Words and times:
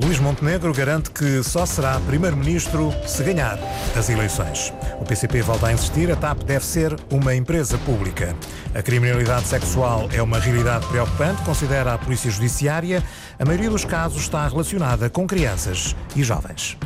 Luís 0.00 0.18
Montenegro 0.18 0.72
garante 0.72 1.10
que 1.10 1.42
só 1.42 1.66
será 1.66 2.00
primeiro-ministro 2.06 2.94
se 3.06 3.22
ganhar 3.22 3.58
as 3.94 4.08
eleições. 4.08 4.72
O 4.98 5.04
PCP 5.04 5.42
volta 5.42 5.66
a 5.66 5.72
insistir, 5.74 6.10
a 6.10 6.16
TAP 6.16 6.44
deve 6.44 6.64
ser 6.64 6.96
uma 7.10 7.34
empresa 7.34 7.76
pública. 7.76 8.34
A 8.74 8.80
criminalidade 8.80 9.46
sexual 9.46 10.08
é 10.10 10.22
uma 10.22 10.38
realidade 10.38 10.86
preocupante, 10.86 11.42
considera 11.42 11.92
a 11.92 11.98
Polícia 11.98 12.30
Judiciária. 12.30 13.04
A 13.38 13.44
maioria 13.44 13.68
dos 13.68 13.84
casos 13.84 14.22
está 14.22 14.48
relacionada 14.48 15.10
com 15.10 15.26
crianças 15.26 15.94
e 16.16 16.24
jovens. 16.24 16.78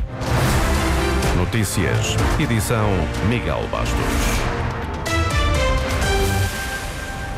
Notícias, 1.37 2.07
edição 2.41 2.89
Miguel 3.29 3.65
Bastos. 3.71 4.56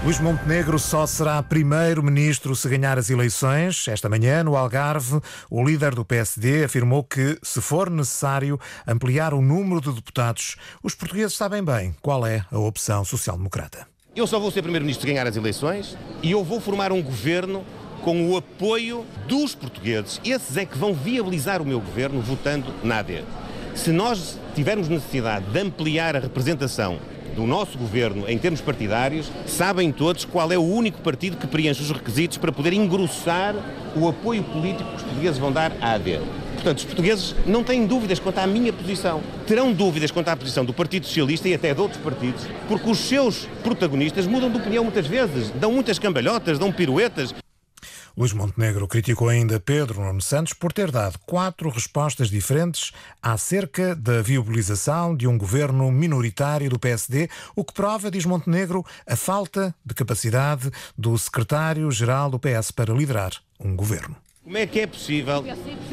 Luís 0.02 0.18
Montenegro 0.18 0.80
só 0.80 1.06
será 1.06 1.44
primeiro-ministro 1.44 2.56
se 2.56 2.70
ganhar 2.70 2.98
as 2.98 3.10
eleições. 3.10 3.86
Esta 3.86 4.08
manhã, 4.08 4.42
no 4.46 4.56
Algarve, 4.56 5.20
o 5.50 5.62
líder 5.62 5.94
do 5.94 6.06
PSD 6.06 6.64
afirmou 6.64 7.04
que, 7.04 7.38
se 7.44 7.60
for 7.60 7.90
necessário 7.90 8.58
ampliar 8.88 9.34
o 9.34 9.42
número 9.42 9.82
de 9.82 9.92
deputados, 9.92 10.56
os 10.82 10.96
portugueses 10.96 11.36
sabem 11.36 11.62
bem 11.62 11.94
qual 12.02 12.26
é 12.26 12.46
a 12.50 12.58
opção 12.58 13.04
social-democrata. 13.04 13.86
Eu 14.16 14.26
só 14.26 14.40
vou 14.40 14.50
ser 14.52 14.62
primeiro-ministro 14.62 15.06
se 15.06 15.14
ganhar 15.14 15.28
as 15.28 15.36
eleições 15.36 15.98
e 16.24 16.32
eu 16.32 16.46
vou 16.46 16.62
formar 16.62 16.94
um 16.94 17.02
governo 17.02 17.66
com 18.02 18.30
o 18.30 18.38
apoio 18.38 19.06
dos 19.28 19.54
portugueses. 19.54 20.22
Esses 20.24 20.56
é 20.56 20.66
que 20.66 20.78
vão 20.78 20.94
viabilizar 20.94 21.62
o 21.62 21.66
meu 21.66 21.82
governo 21.82 22.22
votando 22.22 22.74
na 22.82 23.00
AD. 23.00 23.26
Se 23.76 23.92
nós 23.92 24.40
tivermos 24.56 24.88
necessidade 24.88 25.46
de 25.52 25.60
ampliar 25.60 26.16
a 26.16 26.20
representação 26.20 27.00
do 27.36 27.46
nosso 27.46 27.78
governo 27.78 28.28
em 28.28 28.38
termos 28.38 28.62
partidários, 28.62 29.32
sabem 29.46 29.92
todos 29.92 30.26
qual 30.26 30.52
é 30.52 30.58
o 30.58 30.64
único 30.64 31.02
partido 31.02 31.38
que 31.38 31.48
preenche 31.48 31.82
os 31.82 31.92
requisitos 31.92 32.38
para 32.38 32.52
poder 32.52 32.74
engrossar 32.74 33.56
o 33.96 34.08
apoio 34.08 34.44
político 34.44 34.90
que 34.90 34.96
os 34.98 35.04
portugueses 35.04 35.38
vão 35.38 35.52
dar 35.52 35.72
à 35.82 35.94
AD. 35.94 36.20
Portanto, 36.56 36.80
os 36.80 36.86
portugueses 36.86 37.36
não 37.46 37.64
têm 37.64 37.86
dúvidas 37.86 38.20
quanto 38.20 38.40
à 38.40 38.46
minha 38.46 38.74
posição. 38.74 39.22
Terão 39.48 39.72
dúvidas 39.72 40.12
quanto 40.12 40.28
à 40.28 40.36
posição 40.36 40.66
do 40.66 40.74
Partido 40.74 41.06
Socialista 41.06 41.48
e 41.48 41.54
até 41.54 41.74
de 41.74 41.80
outros 41.80 42.02
partidos, 42.02 42.46
porque 42.68 42.90
os 42.90 42.98
seus 42.98 43.48
protagonistas 43.64 44.28
mudam 44.28 44.52
de 44.52 44.58
opinião 44.58 44.84
muitas 44.84 45.08
vezes, 45.08 45.52
dão 45.52 45.72
muitas 45.72 45.98
cambalhotas, 45.98 46.60
dão 46.60 46.72
piruetas. 46.72 47.34
Luís 48.20 48.34
Montenegro 48.34 48.86
criticou 48.86 49.30
ainda 49.30 49.62
Pedro 49.62 50.02
Nuno 50.04 50.22
Santos 50.22 50.52
por 50.52 50.74
ter 50.74 50.92
dado 50.92 51.18
quatro 51.20 51.70
respostas 51.70 52.30
diferentes 52.30 52.92
acerca 53.24 53.96
da 53.96 54.22
viabilização 54.22 55.16
de 55.16 55.26
um 55.26 55.38
governo 55.38 55.90
minoritário 55.90 56.70
do 56.70 56.78
PSD, 56.78 57.30
o 57.56 57.64
que 57.64 57.74
prova, 57.74 58.12
diz 58.12 58.26
Montenegro, 58.26 58.86
a 59.08 59.16
falta 59.16 59.74
de 59.86 59.94
capacidade 59.94 60.70
do 60.98 61.18
secretário-geral 61.18 62.30
do 62.30 62.38
PS 62.38 62.72
para 62.72 62.94
liderar 62.94 63.32
um 63.58 63.74
governo. 63.74 64.18
Como 64.44 64.58
é 64.58 64.68
que 64.68 64.82
é 64.82 64.88
possível, 64.88 65.42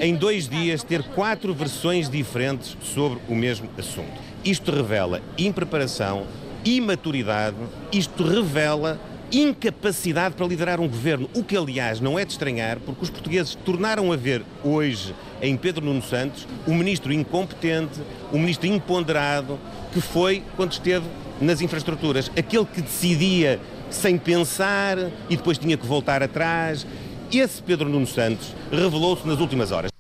em 0.01 0.17
dois 0.17 0.49
dias, 0.49 0.83
ter 0.83 1.05
quatro 1.11 1.55
versões 1.55 2.11
diferentes 2.11 2.77
sobre 2.83 3.21
o 3.29 3.37
mesmo 3.37 3.71
assunto? 3.79 4.21
Isto 4.45 4.73
revela 4.73 5.23
impreparação, 5.39 6.27
imaturidade, 6.65 7.57
isto 7.93 8.25
revela 8.25 9.01
incapacidade 9.33 10.35
para 10.35 10.47
liderar 10.47 10.81
um 10.81 10.89
governo, 10.89 11.29
o 11.35 11.43
que 11.43 11.57
aliás 11.57 12.01
não 12.01 12.19
é 12.19 12.25
de 12.25 12.33
estranhar, 12.33 12.79
porque 12.81 13.05
os 13.05 13.11
portugueses 13.11 13.55
tornaram 13.55 14.13
a 14.13 14.17
ver 14.17 14.43
hoje 14.63 15.15
em 15.43 15.57
Pedro 15.57 15.85
Nuno 15.85 16.03
Santos 16.03 16.47
um 16.67 16.75
ministro 16.75 17.13
incompetente, 17.13 18.01
um 18.33 18.39
ministro 18.39 18.67
imponderado, 18.67 19.59
que 19.93 20.01
foi 20.01 20.43
quando 20.57 20.73
esteve 20.73 21.07
nas 21.41 21.61
infraestruturas, 21.61 22.31
aquele 22.37 22.65
que 22.65 22.81
decidia 22.81 23.61
sem 23.91 24.19
pensar 24.19 24.99
e 25.29 25.37
depois 25.37 25.59
tinha 25.59 25.77
que 25.77 25.87
voltar 25.87 26.23
atrás. 26.23 26.87
Esse 27.33 27.63
Pedro 27.63 27.89
Nuno 27.89 28.07
Santos 28.07 28.55
revelou-se 28.71 29.27
nas 29.27 29.41
últimas 29.41 29.73
horas. 29.73 29.96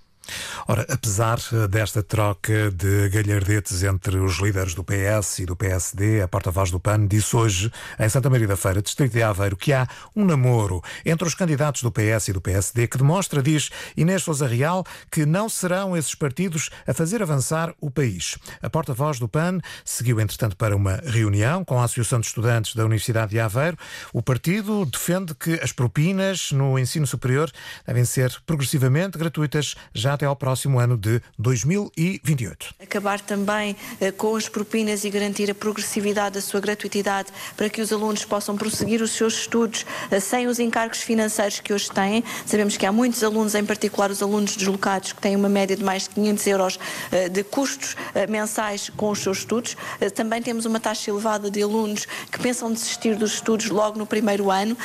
Ora, 0.68 0.84
apesar 0.88 1.38
eh, 1.52 1.68
desta 1.68 2.02
troca 2.02 2.72
de 2.72 3.08
galhardetes 3.10 3.84
entre 3.84 4.16
os 4.16 4.40
líderes 4.40 4.74
do 4.74 4.82
PS 4.82 5.38
e 5.38 5.46
do 5.46 5.54
PSD, 5.54 6.20
a 6.20 6.26
porta-voz 6.26 6.72
do 6.72 6.80
PAN 6.80 7.06
disse 7.06 7.36
hoje, 7.36 7.70
em 8.00 8.08
Santa 8.08 8.28
Maria 8.28 8.48
da 8.48 8.56
Feira, 8.56 8.82
distrito 8.82 9.12
de 9.12 9.22
Aveiro, 9.22 9.56
que 9.56 9.72
há 9.72 9.86
um 10.16 10.24
namoro 10.24 10.82
entre 11.04 11.24
os 11.24 11.36
candidatos 11.36 11.84
do 11.84 11.92
PS 11.92 12.28
e 12.28 12.32
do 12.32 12.40
PSD 12.40 12.88
que 12.88 12.98
demonstra, 12.98 13.40
diz 13.40 13.70
Inês 13.96 14.24
Sousa 14.24 14.48
Real, 14.48 14.84
que 15.08 15.24
não 15.24 15.48
serão 15.48 15.96
esses 15.96 16.16
partidos 16.16 16.68
a 16.84 16.92
fazer 16.92 17.22
avançar 17.22 17.72
o 17.80 17.88
país. 17.88 18.36
A 18.60 18.68
porta-voz 18.68 19.20
do 19.20 19.28
PAN 19.28 19.60
seguiu, 19.84 20.18
entretanto, 20.18 20.56
para 20.56 20.74
uma 20.74 20.96
reunião 20.96 21.64
com 21.64 21.78
a 21.78 21.84
Associação 21.84 22.18
de 22.18 22.26
Estudantes 22.26 22.74
da 22.74 22.84
Universidade 22.84 23.30
de 23.30 23.38
Aveiro. 23.38 23.78
O 24.12 24.20
partido 24.20 24.84
defende 24.84 25.32
que 25.32 25.60
as 25.62 25.70
propinas 25.70 26.50
no 26.50 26.76
ensino 26.76 27.06
superior 27.06 27.52
devem 27.86 28.04
ser 28.04 28.34
progressivamente 28.44 29.16
gratuitas 29.16 29.76
já 29.94 30.14
até 30.14 30.26
ao 30.26 30.34
próximo 30.34 30.55
próximo 30.56 30.78
ano 30.78 30.96
de 30.96 31.20
2028. 31.38 32.76
Acabar 32.82 33.20
também 33.20 33.76
eh, 34.00 34.10
com 34.10 34.34
as 34.34 34.48
propinas 34.48 35.04
e 35.04 35.10
garantir 35.10 35.50
a 35.50 35.54
progressividade 35.54 36.36
da 36.36 36.40
sua 36.40 36.60
gratuitidade 36.60 37.28
para 37.54 37.68
que 37.68 37.82
os 37.82 37.92
alunos 37.92 38.24
possam 38.24 38.56
prosseguir 38.56 39.02
os 39.02 39.10
seus 39.10 39.34
estudos 39.40 39.84
eh, 40.10 40.18
sem 40.18 40.46
os 40.46 40.58
encargos 40.58 41.02
financeiros 41.02 41.60
que 41.60 41.74
hoje 41.74 41.90
têm. 41.90 42.24
Sabemos 42.46 42.78
que 42.78 42.86
há 42.86 42.90
muitos 42.90 43.22
alunos, 43.22 43.54
em 43.54 43.66
particular 43.66 44.10
os 44.10 44.22
alunos 44.22 44.56
deslocados, 44.56 45.12
que 45.12 45.20
têm 45.20 45.36
uma 45.36 45.50
média 45.50 45.76
de 45.76 45.84
mais 45.84 46.04
de 46.04 46.10
500 46.10 46.46
euros 46.46 46.78
eh, 47.12 47.28
de 47.28 47.44
custos 47.44 47.94
mensais 48.30 48.90
com 48.96 49.10
os 49.10 49.18
seus 49.18 49.38
estudos. 49.38 49.76
Também 50.14 50.40
temos 50.40 50.64
uma 50.64 50.80
taxa 50.80 51.10
elevada 51.10 51.50
de 51.50 51.62
alunos 51.62 52.06
que 52.32 52.38
pensam 52.38 52.72
desistir 52.72 53.14
dos 53.14 53.34
estudos 53.34 53.68
logo 53.68 53.98
no 53.98 54.06
primeiro 54.06 54.50
ano. 54.50 54.76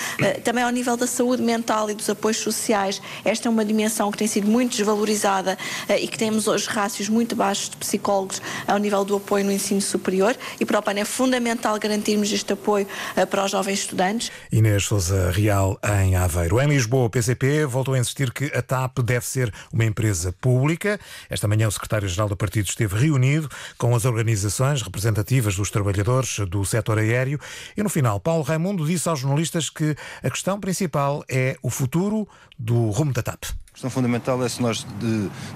Também 0.44 0.64
ao 0.64 0.70
nível 0.70 0.98
da 0.98 1.08
saúde 1.08 1.42
mental 1.42 1.90
e 1.90 1.94
dos 1.94 2.10
apoios 2.10 2.38
sociais, 2.38 3.02
esta 3.24 3.48
é 3.48 3.50
uma 3.50 3.64
dimensão 3.64 4.12
que 4.12 4.18
tem 4.18 4.28
sido 4.28 4.48
muito 4.48 4.76
desvalorizada 4.76 5.58
e 5.90 6.08
que 6.08 6.18
temos 6.18 6.48
hoje 6.48 6.68
rácios 6.68 7.10
muito 7.10 7.36
baixos 7.36 7.70
de 7.70 7.78
psicólogos 7.78 8.42
ao 8.68 8.78
nível 8.78 9.04
do 9.06 9.16
apoio 9.16 9.46
no 9.46 9.52
ensino 9.52 9.82
superior 9.82 10.36
e 10.60 10.66
para 10.66 10.80
o 10.80 10.82
PAN 10.82 10.94
é 10.94 11.06
fundamental 11.06 11.78
garantirmos 11.80 12.32
este 12.32 12.54
apoio 12.54 12.88
eh, 13.16 13.26
para 13.26 13.46
os 13.46 13.52
jovens 13.52 13.80
estudantes. 13.80 14.32
Inês 14.52 14.86
Souza 14.86 15.32
Real 15.32 15.80
em 16.02 16.16
Aveiro. 16.16 16.60
Em 16.62 16.68
Lisboa, 16.68 17.06
o 17.06 17.10
PCP 17.10 17.66
voltou 17.66 17.94
a 17.94 18.00
insistir 18.00 18.32
que 18.32 18.46
a 18.56 18.62
TAP 18.62 19.00
deve 19.00 19.26
ser 19.26 19.54
uma 19.72 19.86
empresa 19.86 20.32
pública. 20.32 21.00
Esta 21.30 21.48
manhã 21.48 21.68
o 21.68 21.72
secretário-geral 21.72 22.30
do 22.30 22.38
partido 22.38 22.68
esteve 22.68 22.98
reunido 22.98 23.50
com 23.78 23.96
as 23.96 24.06
organizações 24.06 24.82
representativas 24.82 25.56
dos 25.56 25.70
trabalhadores 25.70 26.40
do 26.48 26.64
setor 26.66 27.00
aéreo 27.00 27.40
e 27.76 27.84
no 27.84 27.90
final 27.90 28.20
Paulo 28.20 28.44
Raimundo 28.44 28.86
disse 28.86 29.08
aos 29.10 29.20
jornalistas 29.20 29.70
que 29.70 29.96
a 30.24 30.30
questão 30.30 30.60
principal 30.60 31.24
é 31.30 31.58
o 31.62 31.70
futuro 31.70 32.28
do 32.58 32.90
rumo 32.90 33.14
da 33.14 33.24
TAP. 33.24 33.61
A 33.72 33.74
questão 33.74 33.90
fundamental 33.90 34.44
é 34.44 34.50
se 34.50 34.62
nós 34.62 34.86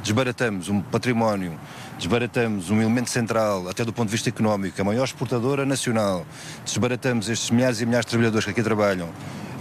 desbaratamos 0.01 0.69
um 0.69 0.81
património, 0.81 1.51
desbaratamos 1.97 2.69
um 2.69 2.81
elemento 2.81 3.09
central, 3.09 3.67
até 3.67 3.83
do 3.83 3.91
ponto 3.91 4.07
de 4.07 4.13
vista 4.13 4.29
económico, 4.29 4.81
a 4.81 4.85
maior 4.85 5.03
exportadora 5.03 5.65
nacional, 5.65 6.25
desbaratamos 6.63 7.27
estes 7.27 7.49
milhares 7.49 7.81
e 7.81 7.85
milhares 7.85 8.05
de 8.05 8.11
trabalhadores 8.11 8.45
que 8.45 8.51
aqui 8.51 8.63
trabalham, 8.63 9.09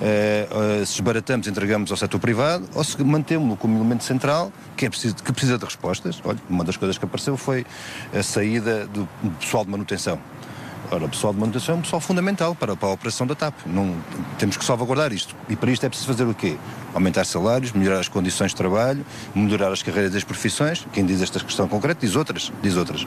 eh, 0.00 0.48
eh, 0.48 0.84
se 0.86 0.92
desbaratamos, 0.92 1.48
entregamos 1.48 1.90
ao 1.90 1.96
setor 1.96 2.20
privado, 2.20 2.64
ou 2.76 2.84
se 2.84 3.02
mantemos-lo 3.02 3.56
como 3.56 3.76
elemento 3.76 4.04
central, 4.04 4.52
que, 4.76 4.86
é 4.86 4.88
preciso, 4.88 5.16
que 5.16 5.32
precisa 5.32 5.58
de 5.58 5.64
respostas. 5.64 6.22
Olha, 6.24 6.38
uma 6.48 6.62
das 6.62 6.76
coisas 6.76 6.96
que 6.96 7.04
apareceu 7.04 7.36
foi 7.36 7.66
a 8.16 8.22
saída 8.22 8.86
do 8.86 9.08
pessoal 9.40 9.64
de 9.64 9.72
manutenção. 9.72 10.20
Ora, 10.90 11.04
o 11.06 11.08
pessoal 11.08 11.32
de 11.32 11.40
manutenção 11.40 11.74
é 11.74 11.78
um 11.78 11.82
pessoal 11.82 12.00
fundamental 12.00 12.54
para, 12.54 12.76
para 12.76 12.88
a 12.88 12.92
operação 12.92 13.26
da 13.26 13.34
TAP. 13.34 13.54
Não, 13.66 13.96
temos 14.38 14.56
que 14.56 14.64
salvaguardar 14.64 15.12
isto. 15.12 15.34
E 15.48 15.56
para 15.56 15.70
isto 15.70 15.84
é 15.84 15.88
preciso 15.88 16.08
fazer 16.08 16.24
o 16.24 16.34
quê? 16.34 16.56
Aumentar 16.92 17.24
salários, 17.24 17.72
melhorar 17.72 18.00
as 18.00 18.08
condições 18.08 18.50
de 18.50 18.56
trabalho, 18.56 19.04
melhorar 19.34 19.72
as 19.72 19.82
carreiras 19.82 20.12
das 20.12 20.24
profissões. 20.24 20.86
Quem 20.92 21.04
diz 21.04 21.22
esta 21.22 21.40
questão 21.40 21.66
concreta 21.66 22.00
diz 22.00 22.14
outras. 22.16 22.52
Diz 22.62 22.76
outras. 22.76 23.04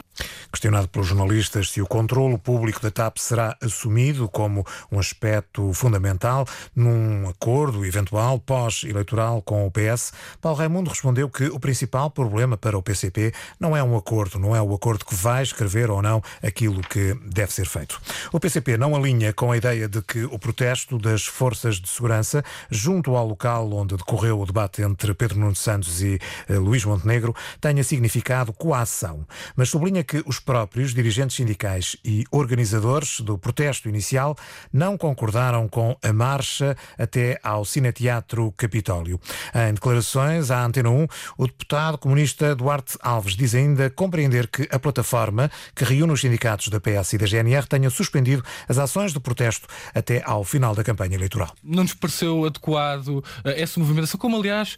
Questionado 0.50 0.88
pelos 0.88 1.06
jornalistas 1.06 1.70
se 1.70 1.82
o 1.82 1.86
controlo 1.86 2.38
público 2.38 2.80
da 2.80 2.90
TAP 2.90 3.18
será 3.18 3.56
assumido 3.62 4.28
como 4.28 4.64
um 4.90 4.98
aspecto 4.98 5.72
fundamental 5.74 6.46
num 6.74 7.28
acordo 7.28 7.84
eventual 7.84 8.38
pós-eleitoral 8.40 9.42
com 9.42 9.66
o 9.66 9.70
PS, 9.70 10.12
Paulo 10.40 10.58
Raimundo 10.58 10.90
respondeu 10.90 11.28
que 11.28 11.44
o 11.44 11.60
principal 11.60 12.10
problema 12.10 12.56
para 12.56 12.78
o 12.78 12.82
PCP 12.82 13.32
não 13.60 13.76
é 13.76 13.82
um 13.82 13.96
acordo, 13.96 14.38
não 14.38 14.56
é 14.56 14.62
o 14.62 14.74
acordo 14.74 15.04
que 15.04 15.14
vai 15.14 15.42
escrever 15.42 15.90
ou 15.90 16.00
não 16.00 16.22
aquilo 16.42 16.80
que 16.80 17.14
deve 17.26 17.52
ser 17.52 17.66
feito. 17.66 18.00
O 18.32 18.40
PCP 18.40 18.78
não 18.78 18.96
alinha 18.96 19.32
com 19.32 19.52
a 19.52 19.56
ideia 19.56 19.86
de 19.86 20.00
que 20.00 20.24
o 20.24 20.38
protesto 20.38 20.98
das 20.98 21.24
forças 21.24 21.76
de 21.76 21.88
segurança 21.88 22.42
junto 22.70 23.14
ao 23.16 23.26
local 23.26 23.70
onde 23.72 23.96
decorreu 23.96 24.40
o 24.40 24.46
debate 24.46 24.82
entre 24.82 25.12
Pedro 25.12 25.38
Nuno 25.38 25.54
Santos 25.54 26.00
e 26.02 26.18
eh, 26.48 26.54
Luís 26.54 26.84
Montenegro 26.84 27.34
tenha 27.60 27.84
significado 27.84 28.52
coação, 28.52 29.26
mas 29.54 29.68
sublinha 29.68 30.02
que 30.02 30.22
os 30.26 30.37
os 30.38 30.40
próprios 30.40 30.94
dirigentes 30.94 31.36
sindicais 31.36 31.96
e 32.04 32.24
organizadores 32.30 33.20
do 33.20 33.36
protesto 33.36 33.88
inicial 33.88 34.36
não 34.72 34.96
concordaram 34.96 35.68
com 35.68 35.96
a 36.00 36.12
marcha 36.12 36.76
até 36.96 37.40
ao 37.42 37.64
Cineteatro 37.64 38.52
Capitólio. 38.56 39.20
Em 39.52 39.74
declarações 39.74 40.50
à 40.50 40.64
Antena 40.64 40.90
1, 40.90 41.06
o 41.36 41.46
deputado 41.46 41.98
comunista 41.98 42.54
Duarte 42.54 42.96
Alves 43.00 43.34
diz 43.34 43.54
ainda 43.54 43.90
compreender 43.90 44.46
que 44.46 44.68
a 44.70 44.78
plataforma 44.78 45.50
que 45.74 45.84
reúne 45.84 46.12
os 46.12 46.20
sindicatos 46.20 46.68
da 46.68 46.78
PS 46.78 47.14
e 47.14 47.18
da 47.18 47.26
GNR 47.26 47.66
tenha 47.66 47.90
suspendido 47.90 48.44
as 48.68 48.78
ações 48.78 49.12
de 49.12 49.18
protesto 49.18 49.66
até 49.92 50.22
ao 50.24 50.44
final 50.44 50.74
da 50.74 50.84
campanha 50.84 51.16
eleitoral. 51.16 51.52
Não 51.64 51.82
nos 51.82 51.94
pareceu 51.94 52.44
adequado 52.44 53.24
eh, 53.44 53.62
essa 53.62 53.80
movimentação, 53.80 54.20
como 54.20 54.36
aliás 54.36 54.76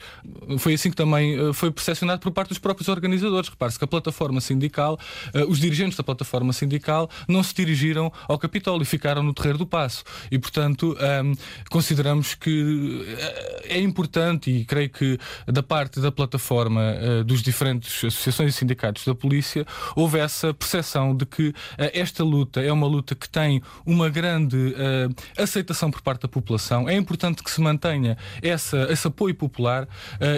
foi 0.59 0.75
assim 0.75 0.91
que 0.91 0.97
também 0.97 1.39
eh, 1.39 1.53
foi 1.53 1.71
percepcionado 1.71 2.21
por 2.21 2.31
parte 2.31 2.49
dos 2.49 2.59
próprios 2.59 2.89
organizadores. 2.89 3.51
Repare-se 3.51 3.79
que 3.79 3.85
a 3.85 3.89
plataforma 3.89 4.41
sindical, 4.41 4.99
eh, 5.35 5.50
os 5.51 5.59
dirigentes 5.59 5.97
da 5.97 6.05
plataforma 6.05 6.53
sindical 6.53 7.11
não 7.29 7.43
se 7.43 7.55
dirigiram 7.55 8.13
ao 8.29 8.39
Capitólio 8.39 8.83
e 8.83 8.87
ficaram 8.87 9.23
no 9.23 9.35
Terreiro 9.35 9.59
do 9.59 9.67
Passo. 9.67 10.05
E, 10.31 10.39
portanto, 10.39 10.97
ehm, 11.01 11.35
consideramos 11.69 12.35
que 12.35 13.05
é 13.65 13.81
importante 13.81 14.51
e 14.51 14.65
creio 14.65 14.91
que 14.91 15.19
da 15.47 15.63
parte 15.63 16.01
da 16.01 16.13
plataforma 16.13 16.81
dos 17.25 17.43
diferentes 17.43 18.05
associações 18.05 18.55
e 18.55 18.59
sindicatos 18.59 19.05
da 19.05 19.15
polícia 19.15 19.67
houve 19.95 20.19
essa 20.19 20.53
percepção 20.55 21.15
de 21.15 21.27
que 21.27 21.55
esta 21.77 22.25
luta 22.25 22.61
é 22.61 22.73
uma 22.73 22.87
luta 22.87 23.15
que 23.15 23.29
tem 23.29 23.63
uma 23.85 24.09
grande 24.09 24.75
aceitação 25.37 25.91
por 25.91 26.01
parte 26.03 26.23
da 26.23 26.29
população. 26.29 26.89
É 26.89 26.95
importante 26.95 27.43
que 27.43 27.51
se 27.51 27.61
mantenha 27.61 28.17
essa, 28.43 28.89
esse 28.91 29.07
apoio 29.07 29.35
popular 29.35 29.85
uh, 29.85 29.89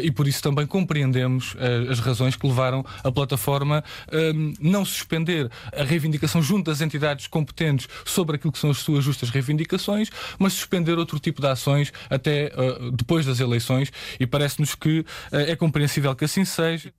e 0.02 0.10
por 0.10 0.26
isso 0.26 0.42
também 0.42 0.66
compreendemos 0.66 1.54
uh, 1.54 1.90
as 1.90 2.00
razões 2.00 2.36
que 2.36 2.46
levaram 2.46 2.84
a 3.02 3.10
plataforma 3.10 3.84
uh, 4.08 4.54
não 4.60 4.84
suspender 5.02 5.50
a 5.76 5.82
reivindicação 5.82 6.42
junto 6.42 6.70
das 6.70 6.80
entidades 6.80 7.26
competentes 7.26 7.88
sobre 8.04 8.36
aquilo 8.36 8.52
que 8.52 8.58
são 8.58 8.70
as 8.70 8.78
suas 8.78 9.04
justas 9.04 9.30
reivindicações, 9.30 10.10
mas 10.38 10.52
suspender 10.52 10.98
outro 10.98 11.18
tipo 11.18 11.40
de 11.40 11.48
ações 11.48 11.92
até 12.08 12.46
eh, 12.46 12.90
depois 12.92 13.26
das 13.26 13.40
eleições 13.40 13.92
e 14.18 14.26
parece-nos 14.26 14.74
que 14.74 15.04
é 15.30 15.54
compreensível 15.56 16.14
que 16.14 16.24
assim 16.24 16.44
seja. 16.44 16.92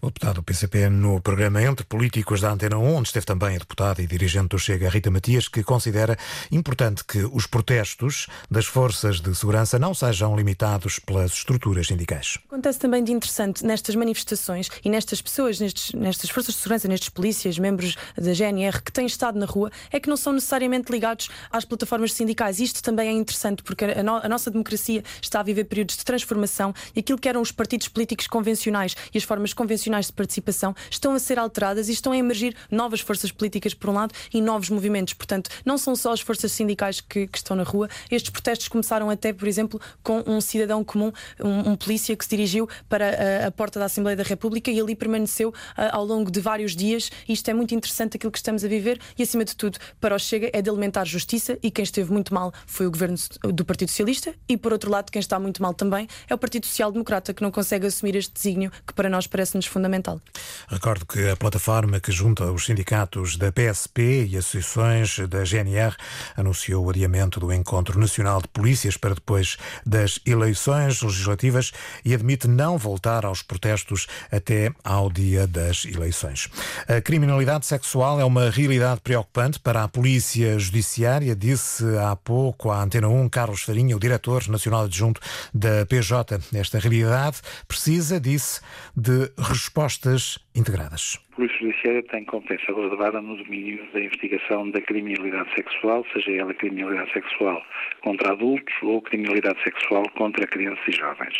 O 0.00 0.06
deputado 0.06 0.36
do 0.36 0.42
PCP 0.42 0.88
no 0.88 1.20
programa 1.20 1.62
Entre 1.62 1.84
Políticos 1.84 2.40
da 2.40 2.50
Antena 2.52 2.78
1, 2.78 2.94
onde 2.94 3.08
esteve 3.08 3.26
também 3.26 3.56
a 3.56 3.58
deputada 3.58 4.00
e 4.00 4.06
dirigente 4.06 4.48
do 4.48 4.58
Chega, 4.58 4.88
Rita 4.88 5.10
Matias, 5.10 5.48
que 5.48 5.62
considera 5.62 6.16
importante 6.52 7.04
que 7.04 7.24
os 7.32 7.46
protestos 7.46 8.28
das 8.50 8.66
forças 8.66 9.20
de 9.20 9.34
segurança 9.34 9.78
não 9.78 9.92
sejam 9.92 10.36
limitados 10.36 10.98
pelas 10.98 11.32
estruturas 11.32 11.88
sindicais. 11.88 12.38
Acontece 12.46 12.78
também 12.78 13.02
de 13.02 13.12
interessante 13.12 13.64
nestas 13.64 13.94
manifestações 13.94 14.70
e 14.84 14.88
nestas 14.88 15.20
pessoas, 15.20 15.58
nestes, 15.58 15.92
nestas 15.92 16.30
forças 16.30 16.54
de 16.54 16.60
segurança, 16.60 16.86
nestes 16.86 17.08
polícias, 17.08 17.58
membros 17.58 17.96
da 18.16 18.32
GNR 18.32 18.82
que 18.82 18.92
têm 18.92 19.06
estado 19.06 19.38
na 19.38 19.46
rua, 19.46 19.70
é 19.90 19.98
que 19.98 20.08
não 20.08 20.16
são 20.16 20.32
necessariamente 20.32 20.92
ligados 20.92 21.28
às 21.50 21.64
plataformas 21.64 22.12
sindicais. 22.12 22.60
Isto 22.60 22.82
também 22.82 23.08
é 23.08 23.12
interessante 23.12 23.62
porque 23.62 23.84
a, 23.84 24.02
no, 24.02 24.16
a 24.16 24.28
nossa 24.28 24.50
democracia 24.50 25.02
está 25.20 25.40
a 25.40 25.42
viver 25.42 25.64
períodos 25.64 25.96
de 25.96 26.04
transformação 26.04 26.72
e 26.94 27.00
aquilo 27.00 27.18
que 27.18 27.28
eram 27.28 27.40
os 27.40 27.50
partidos 27.50 27.88
políticos 27.88 28.26
convencionais 28.26 28.96
e 29.12 29.18
as 29.18 29.24
formas 29.24 29.52
convencionais 29.58 30.06
de 30.06 30.12
participação 30.12 30.72
estão 30.88 31.14
a 31.14 31.18
ser 31.18 31.36
alteradas 31.36 31.88
e 31.88 31.92
estão 31.92 32.12
a 32.12 32.16
emergir 32.16 32.54
novas 32.70 33.00
forças 33.00 33.32
políticas, 33.32 33.74
por 33.74 33.90
um 33.90 33.92
lado, 33.92 34.14
e 34.32 34.40
novos 34.40 34.70
movimentos. 34.70 35.14
Portanto, 35.14 35.50
não 35.64 35.76
são 35.76 35.96
só 35.96 36.12
as 36.12 36.20
forças 36.20 36.52
sindicais 36.52 37.00
que, 37.00 37.26
que 37.26 37.38
estão 37.38 37.56
na 37.56 37.64
rua. 37.64 37.88
Estes 38.08 38.30
protestos 38.30 38.68
começaram 38.68 39.10
até, 39.10 39.32
por 39.32 39.48
exemplo, 39.48 39.80
com 40.00 40.22
um 40.26 40.40
cidadão 40.40 40.84
comum, 40.84 41.10
um, 41.42 41.70
um 41.72 41.76
polícia 41.76 42.14
que 42.16 42.24
se 42.24 42.30
dirigiu 42.30 42.68
para 42.88 43.08
a, 43.08 43.46
a, 43.48 43.50
porta 43.50 43.80
da 43.80 43.86
Assembleia 43.86 44.16
da 44.16 44.22
República 44.22 44.70
e 44.70 44.80
ali 44.80 44.94
permaneceu 44.94 45.52
a, 45.76 45.96
ao 45.96 46.04
longo 46.04 46.30
de 46.30 46.40
vários 46.40 46.76
dias. 46.76 47.10
Isto 47.28 47.50
é 47.50 47.54
muito 47.54 47.74
interessante 47.74 48.16
aquilo 48.16 48.30
que 48.30 48.38
estamos 48.38 48.64
a 48.64 48.68
viver 48.68 49.00
e, 49.18 49.24
acima 49.24 49.44
de 49.44 49.56
tudo, 49.56 49.78
para 50.00 50.14
o 50.14 50.18
Chega 50.20 50.50
é 50.52 50.62
de 50.62 50.70
alimentar 50.70 51.04
justiça 51.04 51.58
e 51.60 51.70
quem 51.70 51.82
esteve 51.82 52.12
muito 52.12 52.32
mal 52.32 52.52
foi 52.64 52.86
o 52.86 52.90
governo 52.90 53.16
do 53.42 53.64
Partido 53.64 53.88
Socialista 53.88 54.32
e, 54.48 54.56
por 54.56 54.72
outro 54.72 54.88
lado, 54.88 55.10
quem 55.10 55.18
está 55.18 55.40
muito 55.40 55.60
mal 55.60 55.74
também 55.74 56.06
é 56.28 56.34
o 56.34 56.38
Partido 56.38 56.66
Social 56.66 56.92
Democrata 56.92 57.34
que 57.34 57.42
não 57.42 57.50
consegue 57.50 57.86
assumir 57.86 58.14
este 58.14 58.32
desígnio 58.32 58.70
que 58.86 58.92
para 58.92 59.08
nós 59.08 59.26
parece 59.26 59.47
parece-nos 59.48 59.66
fundamental. 59.66 60.20
Recordo 60.68 61.06
que 61.06 61.28
a 61.30 61.36
plataforma 61.36 62.00
que 62.00 62.12
junta 62.12 62.52
os 62.52 62.66
sindicatos 62.66 63.36
da 63.36 63.50
PSP 63.50 64.26
e 64.28 64.36
associações 64.36 65.18
da 65.28 65.44
GNR 65.44 65.94
anunciou 66.36 66.84
o 66.84 66.90
adiamento 66.90 67.40
do 67.40 67.52
Encontro 67.52 67.98
Nacional 67.98 68.42
de 68.42 68.48
Polícias 68.48 68.96
para 68.96 69.14
depois 69.14 69.56
das 69.86 70.20
eleições 70.26 71.00
legislativas 71.02 71.72
e 72.04 72.14
admite 72.14 72.46
não 72.46 72.76
voltar 72.76 73.24
aos 73.24 73.42
protestos 73.42 74.06
até 74.30 74.70
ao 74.84 75.10
dia 75.10 75.46
das 75.46 75.84
eleições. 75.84 76.48
A 76.86 77.00
criminalidade 77.00 77.66
sexual 77.66 78.20
é 78.20 78.24
uma 78.24 78.50
realidade 78.50 79.00
preocupante 79.00 79.58
para 79.58 79.84
a 79.84 79.88
Polícia 79.88 80.58
Judiciária, 80.58 81.34
disse 81.34 81.84
há 81.98 82.14
pouco 82.16 82.70
à 82.70 82.82
Antena 82.82 83.08
1 83.08 83.28
Carlos 83.28 83.62
Farinha, 83.62 83.96
o 83.96 84.00
diretor 84.00 84.46
nacional 84.48 84.84
adjunto 84.84 85.20
da 85.54 85.86
PJ. 85.86 86.38
Esta 86.54 86.78
realidade 86.78 87.38
precisa, 87.66 88.20
disse, 88.20 88.60
de 88.96 89.30
respostas 89.38 90.38
integradas. 90.54 91.18
A 91.32 91.36
Polícia 91.36 91.58
Judiciária 91.60 92.02
tem 92.04 92.24
competência 92.24 92.74
reservada 92.74 93.20
no 93.22 93.36
domínio 93.36 93.86
da 93.92 94.00
investigação 94.00 94.70
da 94.70 94.80
criminalidade 94.80 95.54
sexual, 95.54 96.04
seja 96.12 96.32
ela 96.32 96.52
criminalidade 96.54 97.12
sexual 97.12 97.62
contra 98.02 98.32
adultos 98.32 98.74
ou 98.82 99.00
criminalidade 99.02 99.62
sexual 99.62 100.02
contra 100.16 100.46
crianças 100.46 100.84
e 100.88 100.92
jovens. 100.92 101.34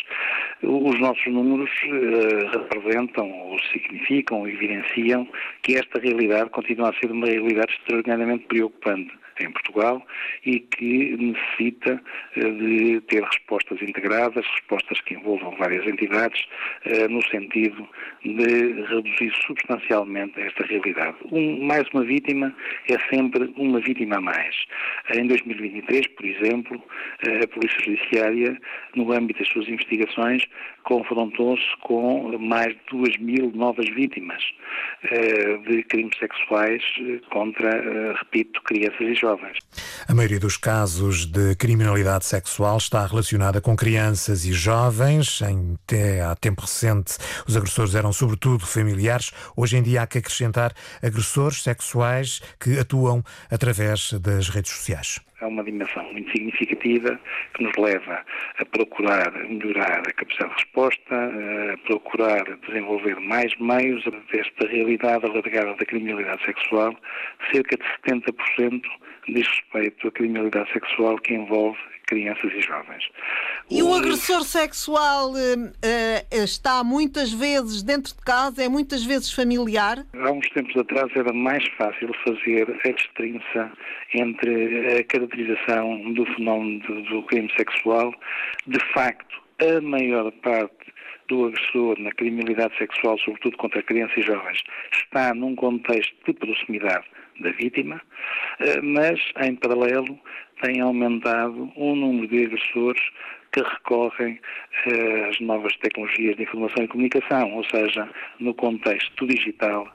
Os 0.62 1.00
nossos 1.00 1.26
números 1.26 1.70
uh, 1.84 2.58
representam 2.58 3.28
ou 3.30 3.58
significam 3.72 4.46
evidenciam 4.46 5.28
que 5.62 5.76
esta 5.76 5.98
realidade 5.98 6.50
continua 6.50 6.90
a 6.90 7.00
ser 7.00 7.10
uma 7.10 7.26
realidade 7.26 7.72
extraordinariamente 7.74 8.46
preocupante 8.46 9.10
em 9.40 9.50
Portugal 9.50 10.04
e 10.44 10.60
que 10.60 11.16
necessita 11.16 12.02
eh, 12.36 12.50
de 12.50 13.00
ter 13.02 13.22
respostas 13.22 13.80
integradas, 13.82 14.44
respostas 14.46 15.00
que 15.02 15.14
envolvam 15.14 15.56
várias 15.56 15.86
entidades, 15.86 16.46
eh, 16.84 17.08
no 17.08 17.22
sentido 17.28 17.88
de 18.24 18.82
reduzir 18.82 19.32
substancialmente 19.46 20.40
esta 20.40 20.64
realidade. 20.66 21.16
Um, 21.30 21.64
mais 21.64 21.86
uma 21.92 22.04
vítima 22.04 22.54
é 22.88 22.98
sempre 23.10 23.52
uma 23.56 23.80
vítima 23.80 24.16
a 24.16 24.20
mais. 24.20 24.54
Em 25.14 25.26
2023, 25.26 26.06
por 26.08 26.26
exemplo, 26.26 26.82
eh, 27.26 27.44
a 27.44 27.48
Polícia 27.48 27.84
Judiciária, 27.84 28.58
no 28.94 29.12
âmbito 29.12 29.40
das 29.40 29.48
suas 29.48 29.68
investigações, 29.68 30.44
confrontou-se 30.84 31.76
com 31.82 32.36
mais 32.38 32.68
de 32.68 32.80
2 32.90 33.18
mil 33.18 33.52
novas 33.54 33.88
vítimas 33.90 34.42
de 35.68 35.82
crimes 35.84 36.16
sexuais 36.18 36.82
contra, 37.30 38.14
repito, 38.14 38.62
crianças 38.62 39.00
e 39.00 39.14
jovens 39.14 39.27
jovens. 39.28 39.58
A 40.08 40.14
maioria 40.14 40.40
dos 40.40 40.56
casos 40.56 41.26
de 41.26 41.54
criminalidade 41.56 42.24
sexual 42.24 42.78
está 42.78 43.06
relacionada 43.06 43.60
com 43.60 43.76
crianças 43.76 44.44
e 44.44 44.52
jovens. 44.52 45.42
Em, 45.42 45.76
até 45.84 46.22
há 46.22 46.34
tempo 46.34 46.62
recente, 46.62 47.18
os 47.46 47.56
agressores 47.56 47.94
eram 47.94 48.12
sobretudo 48.12 48.66
familiares. 48.66 49.32
Hoje 49.56 49.76
em 49.76 49.82
dia 49.82 50.02
há 50.02 50.06
que 50.06 50.18
acrescentar 50.18 50.72
agressores 51.02 51.62
sexuais 51.62 52.40
que 52.58 52.78
atuam 52.78 53.22
através 53.50 54.12
das 54.14 54.48
redes 54.48 54.72
sociais 54.72 55.20
é 55.40 55.46
uma 55.46 55.62
dimensão 55.62 56.02
muito 56.12 56.30
significativa 56.32 57.18
que 57.54 57.62
nos 57.62 57.76
leva 57.76 58.24
a 58.58 58.64
procurar 58.64 59.32
melhorar 59.48 60.00
a 60.00 60.12
capacidade 60.12 60.50
de 60.50 60.62
resposta, 60.62 61.14
a 61.14 61.76
procurar 61.86 62.44
desenvolver 62.66 63.20
mais 63.20 63.56
meios 63.58 64.02
desta 64.32 64.66
realidade 64.66 65.24
alargada 65.26 65.74
da 65.74 65.86
criminalidade 65.86 66.44
sexual. 66.44 66.94
Cerca 67.52 67.76
de 67.76 67.84
70% 68.10 68.82
diz 69.28 69.46
respeito 69.46 70.08
à 70.08 70.10
criminalidade 70.10 70.72
sexual 70.72 71.18
que 71.18 71.34
envolve 71.34 71.78
crianças 72.08 72.50
e 72.52 72.60
jovens. 72.60 73.04
E 73.70 73.82
o 73.82 73.92
agressor 73.94 74.42
sexual 74.42 75.32
uh, 75.32 76.42
está 76.42 76.82
muitas 76.82 77.32
vezes 77.32 77.82
dentro 77.82 78.14
de 78.14 78.24
casa, 78.24 78.64
é 78.64 78.68
muitas 78.68 79.04
vezes 79.04 79.30
familiar? 79.30 80.04
Há 80.14 80.30
uns 80.30 80.48
tempos 80.48 80.74
atrás 80.76 81.10
era 81.14 81.32
mais 81.32 81.62
fácil 81.76 82.10
fazer 82.24 82.66
a 82.84 82.92
distinção 82.92 83.70
entre 84.14 84.98
a 84.98 85.04
caracterização 85.04 86.12
do 86.14 86.24
fenómeno 86.34 86.80
do, 86.80 87.02
do 87.02 87.22
crime 87.24 87.52
sexual. 87.56 88.12
De 88.66 88.80
facto, 88.94 89.42
a 89.60 89.80
maior 89.82 90.32
parte 90.42 90.72
do 91.28 91.46
agressor 91.46 91.98
na 91.98 92.10
criminalidade 92.12 92.76
sexual, 92.78 93.18
sobretudo 93.18 93.58
contra 93.58 93.82
crianças 93.82 94.16
e 94.16 94.22
jovens, 94.22 94.62
está 94.90 95.34
num 95.34 95.54
contexto 95.54 96.14
de 96.26 96.32
proximidade 96.32 97.04
da 97.40 97.50
vítima, 97.52 98.00
eh, 98.60 98.80
mas, 98.80 99.20
em 99.40 99.54
paralelo, 99.56 100.18
tem 100.62 100.80
aumentado 100.80 101.70
o 101.76 101.94
número 101.94 102.28
de 102.28 102.46
agressores 102.46 103.02
que 103.52 103.62
recorrem 103.62 104.40
eh, 104.86 105.28
às 105.30 105.40
novas 105.40 105.76
tecnologias 105.78 106.36
de 106.36 106.42
informação 106.42 106.84
e 106.84 106.88
comunicação, 106.88 107.54
ou 107.54 107.64
seja, 107.64 108.08
no 108.38 108.54
contexto 108.54 109.26
digital 109.26 109.88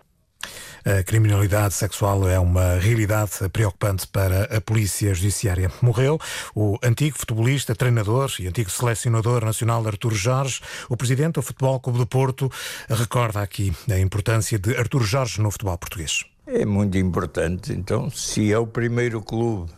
a 0.85 1.01
criminalidade 1.01 1.73
sexual 1.73 2.27
é 2.27 2.37
uma 2.37 2.75
realidade 2.75 3.31
preocupante 3.53 4.05
para 4.05 4.43
a 4.55 4.59
Polícia 4.59 5.13
Judiciária. 5.13 5.71
Morreu 5.81 6.19
o 6.53 6.77
antigo 6.83 7.17
futebolista, 7.17 7.73
treinador 7.73 8.29
e 8.39 8.47
antigo 8.47 8.69
selecionador 8.69 9.45
nacional 9.45 9.85
Artur 9.87 10.13
Jorge. 10.13 10.59
O 10.89 10.97
presidente 10.97 11.35
do 11.35 11.41
Futebol 11.41 11.79
Clube 11.79 11.99
do 11.99 12.05
Porto 12.05 12.51
recorda 12.89 13.41
aqui 13.41 13.71
a 13.89 13.97
importância 13.97 14.59
de 14.59 14.75
Artur 14.75 15.03
Jorge 15.03 15.41
no 15.41 15.51
futebol 15.51 15.77
português. 15.77 16.25
É 16.55 16.65
muito 16.65 16.99
importante. 16.99 17.73
Então, 17.73 18.11
se 18.11 18.53
é 18.53 18.59
o 18.59 18.67
primeiro 18.67 19.21
clube 19.21 19.71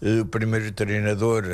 o 0.00 0.24
primeiro 0.26 0.70
treinador 0.70 1.44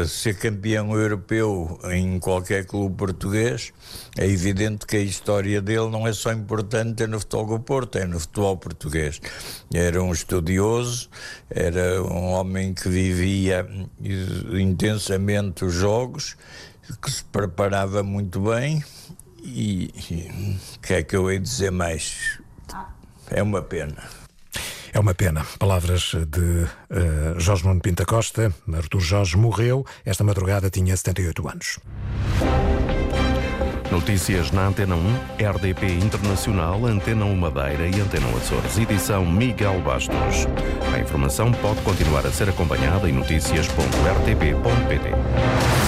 a, 0.00 0.06
ser 0.06 0.38
campeão 0.38 0.98
europeu 0.98 1.78
em 1.90 2.18
qualquer 2.18 2.64
clube 2.64 2.96
português, 2.96 3.72
é 4.16 4.26
evidente 4.26 4.86
que 4.86 4.96
a 4.96 5.00
história 5.00 5.60
dele 5.60 5.90
não 5.90 6.06
é 6.06 6.12
só 6.12 6.32
importante 6.32 7.06
no 7.06 7.20
futebol 7.20 7.58
do 7.58 7.60
Porto, 7.60 7.98
é 7.98 8.06
no 8.06 8.18
futebol 8.18 8.56
português. 8.56 9.20
Era 9.72 10.02
um 10.02 10.12
estudioso, 10.12 11.10
era 11.50 12.02
um 12.02 12.32
homem 12.32 12.72
que 12.72 12.88
vivia 12.88 13.66
intensamente 14.52 15.64
os 15.64 15.74
jogos, 15.74 16.36
que 17.02 17.10
se 17.10 17.24
preparava 17.24 18.02
muito 18.02 18.40
bem 18.40 18.82
e 19.42 19.90
o 20.74 20.80
que 20.80 20.94
é 20.94 21.02
que 21.02 21.14
eu 21.14 21.30
ia 21.30 21.38
dizer 21.38 21.70
mais? 21.70 22.38
É 23.30 23.42
uma 23.42 23.62
pena. 23.62 23.96
É 24.92 25.00
uma 25.00 25.14
pena. 25.14 25.44
Palavras 25.58 26.12
de 26.28 26.40
uh, 26.40 26.68
Jorge 27.38 27.66
Nuno 27.66 27.80
Pinta 27.80 28.04
Costa. 28.04 28.52
Artur 28.72 29.00
Jorge 29.00 29.36
morreu. 29.36 29.84
Esta 30.04 30.22
madrugada 30.22 30.70
tinha 30.70 30.96
78 30.96 31.48
anos. 31.48 31.80
Notícias 33.90 34.50
na 34.50 34.66
Antena 34.66 34.96
1, 34.96 35.14
RDP 35.38 35.86
Internacional, 35.86 36.84
Antena 36.86 37.24
1 37.24 37.36
Madeira 37.36 37.86
e 37.86 38.00
Antena 38.00 38.26
1 38.28 38.36
Açores. 38.36 38.78
Edição 38.78 39.24
Miguel 39.24 39.80
Bastos. 39.82 40.48
A 40.92 40.98
informação 40.98 41.52
pode 41.52 41.80
continuar 41.82 42.26
a 42.26 42.32
ser 42.32 42.48
acompanhada 42.48 43.08
em 43.08 43.12
notícias.rtp.pt. 43.12 45.83